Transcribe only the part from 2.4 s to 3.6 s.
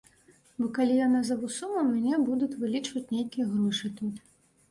вылічваць нейкія